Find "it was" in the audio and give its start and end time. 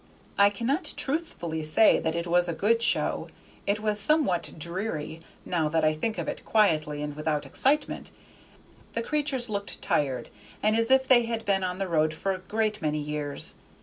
2.15-2.47, 3.67-3.99